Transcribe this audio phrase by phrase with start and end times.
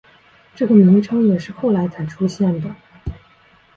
[0.55, 2.75] 这个名称也是后来才出现的。